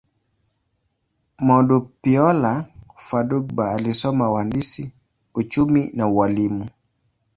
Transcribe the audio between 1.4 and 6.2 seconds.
Modupeola Fadugba alisoma uhandisi, uchumi, na